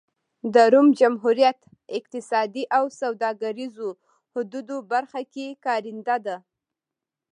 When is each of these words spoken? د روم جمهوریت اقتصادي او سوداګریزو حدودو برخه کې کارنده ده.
د 0.53 0.55
روم 0.73 0.87
جمهوریت 0.99 1.59
اقتصادي 1.97 2.63
او 2.77 2.83
سوداګریزو 3.01 3.89
حدودو 4.33 4.77
برخه 4.91 5.21
کې 5.33 5.47
کارنده 5.65 6.17
ده. 6.25 6.37